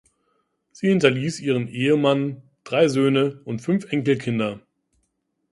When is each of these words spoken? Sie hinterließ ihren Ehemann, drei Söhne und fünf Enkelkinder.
Sie 0.71 0.87
hinterließ 0.87 1.41
ihren 1.41 1.67
Ehemann, 1.67 2.41
drei 2.63 2.87
Söhne 2.87 3.39
und 3.45 3.61
fünf 3.61 3.91
Enkelkinder. 3.91 4.59